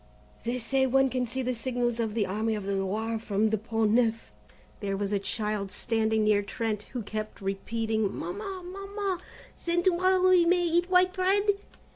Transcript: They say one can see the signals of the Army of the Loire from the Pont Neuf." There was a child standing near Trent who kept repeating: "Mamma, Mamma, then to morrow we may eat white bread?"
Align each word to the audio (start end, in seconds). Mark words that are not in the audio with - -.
They 0.45 0.57
say 0.57 0.87
one 0.87 1.09
can 1.09 1.27
see 1.27 1.43
the 1.43 1.53
signals 1.53 1.99
of 1.99 2.15
the 2.15 2.25
Army 2.25 2.55
of 2.55 2.63
the 2.65 2.75
Loire 2.75 3.19
from 3.19 3.49
the 3.49 3.57
Pont 3.59 3.91
Neuf." 3.91 4.31
There 4.79 4.97
was 4.97 5.11
a 5.13 5.19
child 5.19 5.69
standing 5.69 6.23
near 6.23 6.41
Trent 6.41 6.87
who 6.93 7.03
kept 7.03 7.39
repeating: 7.39 8.11
"Mamma, 8.11 8.63
Mamma, 8.65 9.19
then 9.63 9.83
to 9.83 9.91
morrow 9.95 10.27
we 10.29 10.43
may 10.43 10.63
eat 10.63 10.89
white 10.89 11.13
bread?" 11.13 11.47